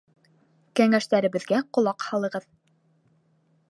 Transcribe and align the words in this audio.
Кәңәштәребеҙгә 0.79 1.61
ҡолаҡ 1.79 2.09
һалығыҙ. 2.09 2.53